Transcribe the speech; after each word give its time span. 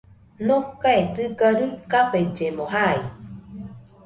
Nokae 0.45 1.01
dɨga 1.15 1.47
ruikafellemo 1.57 2.63
jai 2.73 3.01